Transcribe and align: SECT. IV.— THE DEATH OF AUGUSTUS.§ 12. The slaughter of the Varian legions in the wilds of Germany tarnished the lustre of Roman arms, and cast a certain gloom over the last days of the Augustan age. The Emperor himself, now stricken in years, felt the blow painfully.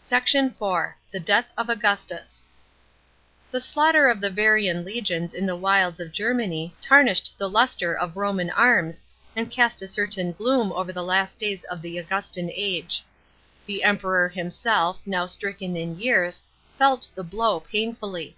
SECT. 0.00 0.34
IV.— 0.34 0.58
THE 1.12 1.20
DEATH 1.24 1.52
OF 1.56 1.68
AUGUSTUS.§ 1.70 2.46
12. 3.50 3.52
The 3.52 3.60
slaughter 3.60 4.08
of 4.08 4.20
the 4.20 4.28
Varian 4.28 4.84
legions 4.84 5.32
in 5.32 5.46
the 5.46 5.54
wilds 5.54 6.00
of 6.00 6.10
Germany 6.10 6.74
tarnished 6.80 7.34
the 7.38 7.48
lustre 7.48 7.94
of 7.96 8.16
Roman 8.16 8.50
arms, 8.50 9.04
and 9.36 9.52
cast 9.52 9.80
a 9.80 9.86
certain 9.86 10.32
gloom 10.32 10.72
over 10.72 10.92
the 10.92 11.04
last 11.04 11.38
days 11.38 11.62
of 11.62 11.82
the 11.82 11.98
Augustan 11.98 12.50
age. 12.52 13.04
The 13.66 13.84
Emperor 13.84 14.28
himself, 14.28 14.98
now 15.06 15.24
stricken 15.24 15.76
in 15.76 16.00
years, 16.00 16.42
felt 16.76 17.10
the 17.14 17.22
blow 17.22 17.60
painfully. 17.60 18.36